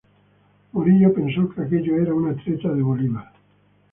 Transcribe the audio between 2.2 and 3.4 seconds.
treta de Bolívar.